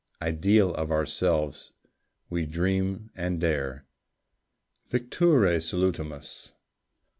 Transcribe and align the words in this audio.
Ideal 0.19 0.73
of 0.73 0.89
ourselves! 0.91 1.73
We 2.27 2.47
dream 2.47 3.11
and 3.15 3.39
dare. 3.39 3.85
Victuræ 4.89 5.61
salutamus! 5.61 6.53